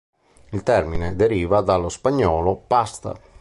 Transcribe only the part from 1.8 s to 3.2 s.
spagnolo "pasta".